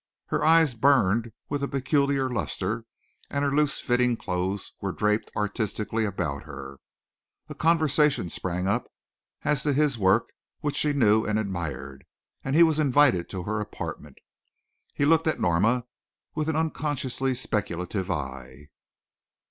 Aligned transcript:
Her 0.29 0.43
eyes 0.43 0.73
burned 0.73 1.31
with 1.47 1.61
a 1.61 1.67
peculiar 1.67 2.27
lustre 2.27 2.85
and 3.29 3.45
her 3.45 3.51
loose 3.55 3.79
fitting 3.79 4.17
clothes 4.17 4.71
were 4.81 4.91
draped 4.91 5.29
artistically 5.37 6.05
about 6.05 6.41
her. 6.41 6.79
A 7.49 7.53
conversation 7.53 8.27
sprang 8.27 8.67
up 8.67 8.91
as 9.43 9.61
to 9.61 9.73
his 9.73 9.99
work, 9.99 10.31
which 10.61 10.75
she 10.75 10.91
knew 10.93 11.23
and 11.23 11.37
admired, 11.37 12.03
and 12.43 12.55
he 12.55 12.63
was 12.63 12.79
invited 12.79 13.29
to 13.29 13.43
her 13.43 13.59
apartment. 13.59 14.17
He 14.95 15.05
looked 15.05 15.27
at 15.27 15.39
Norma 15.39 15.85
with 16.33 16.49
an 16.49 16.55
unconsciously 16.55 17.35
speculative 17.35 18.09
eye. 18.09 18.69